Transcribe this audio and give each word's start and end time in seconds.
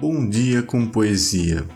Bom 0.00 0.26
dia 0.26 0.62
com 0.62 0.86
poesia. 0.86 1.68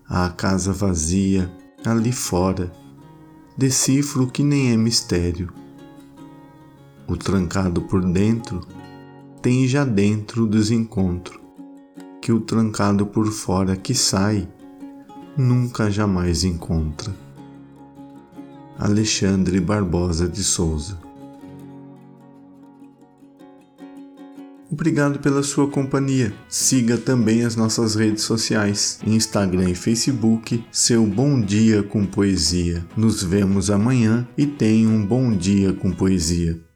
a 0.09 0.29
casa 0.29 0.73
vazia 0.73 1.55
ali 1.85 2.11
fora, 2.11 2.71
decifro 3.55 4.25
que 4.25 4.43
nem 4.43 4.71
é 4.71 4.77
mistério. 4.77 5.53
O 7.07 7.15
trancado 7.15 7.83
por 7.83 8.03
dentro 8.03 8.65
tem 9.41 9.67
já 9.67 9.83
dentro 9.83 10.43
o 10.43 10.47
desencontro, 10.47 11.39
que 12.21 12.31
o 12.31 12.39
trancado 12.39 13.05
por 13.05 13.31
fora 13.31 13.75
que 13.75 13.93
sai 13.93 14.47
nunca 15.37 15.89
jamais 15.89 16.43
encontra. 16.43 17.13
Alexandre 18.77 19.59
Barbosa 19.59 20.27
de 20.27 20.43
Souza 20.43 21.11
Obrigado 24.71 25.19
pela 25.19 25.43
sua 25.43 25.67
companhia. 25.67 26.33
Siga 26.47 26.97
também 26.97 27.43
as 27.43 27.57
nossas 27.57 27.93
redes 27.93 28.23
sociais, 28.23 28.99
Instagram 29.05 29.69
e 29.69 29.75
Facebook, 29.75 30.63
seu 30.71 31.05
Bom 31.05 31.41
Dia 31.41 31.83
com 31.83 32.05
Poesia. 32.05 32.85
Nos 32.95 33.21
vemos 33.21 33.69
amanhã 33.69 34.25
e 34.37 34.47
tenha 34.47 34.87
um 34.87 35.05
bom 35.05 35.35
dia 35.35 35.73
com 35.73 35.91
poesia. 35.91 36.70